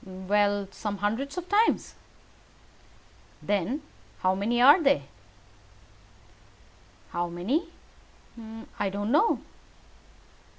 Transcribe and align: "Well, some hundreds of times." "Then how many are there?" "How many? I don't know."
"Well, 0.03 0.67
some 0.71 0.97
hundreds 0.97 1.37
of 1.37 1.47
times." 1.47 1.93
"Then 3.39 3.83
how 4.21 4.33
many 4.33 4.59
are 4.59 4.81
there?" 4.81 5.03
"How 7.11 7.27
many? 7.27 7.67
I 8.79 8.89
don't 8.89 9.11
know." 9.11 9.41